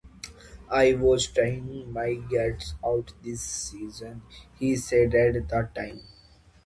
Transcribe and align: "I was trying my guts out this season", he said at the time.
"I 0.71 0.95
was 0.95 1.27
trying 1.27 1.93
my 1.93 2.15
guts 2.15 2.73
out 2.83 3.13
this 3.21 3.41
season", 3.43 4.23
he 4.57 4.75
said 4.75 5.13
at 5.13 5.35
the 5.47 5.65
time. 5.75 6.01